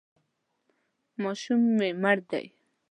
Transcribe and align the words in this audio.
ماشوم 1.21 1.61
مې 1.77 1.89
مړ 2.01 2.17
دی. 2.29 2.45